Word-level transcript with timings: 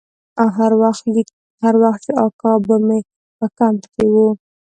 هر 1.67 1.77
وخت 1.83 2.01
چې 2.05 2.11
اکا 2.25 2.51
به 2.65 2.75
مې 2.85 2.99
په 3.37 3.45
کمپ 3.57 3.83
کښې 3.93 4.05
و. 4.13 4.15